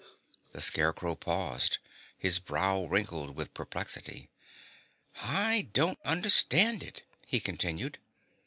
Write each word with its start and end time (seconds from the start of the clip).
The 0.53 0.61
Scarecrow 0.61 1.13
paused, 1.13 1.77
his 2.17 2.39
brow 2.39 2.85
wrinkled 2.85 3.35
with 3.35 3.53
perplexity. 3.53 4.31
"I 5.17 5.67
don't 5.73 5.99
understand 6.03 6.81
it," 6.81 7.03
he 7.27 7.39
continued. 7.39 7.99